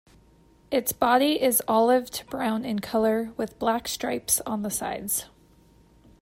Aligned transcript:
Its 0.71 0.91
body 0.91 1.39
is 1.39 1.61
olive 1.67 2.09
to 2.09 2.25
brown 2.25 2.65
in 2.65 2.79
color, 2.79 3.33
with 3.37 3.59
black 3.59 3.87
stripes 3.87 4.41
on 4.47 4.63
the 4.63 4.71
sides. 4.71 5.27